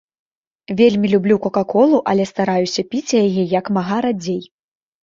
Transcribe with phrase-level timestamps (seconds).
[0.79, 4.43] Вельмі люблю кока-колу, але стараюся піць яе як мага радзей.